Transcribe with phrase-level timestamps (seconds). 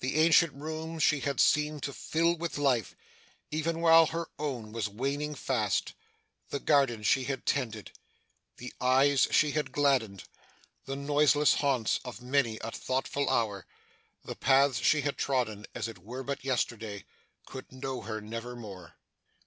[0.00, 2.94] The ancient rooms she had seemed to fill with life,
[3.50, 5.94] even while her own was waning fast
[6.50, 7.90] the garden she had tended
[8.58, 10.24] the eyes she had gladdened
[10.84, 13.64] the noiseless haunts of many a thoughtful hour
[14.22, 17.06] the paths she had trodden as it were but yesterday
[17.46, 18.96] could know her never more.